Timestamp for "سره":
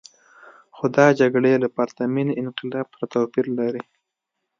2.95-3.05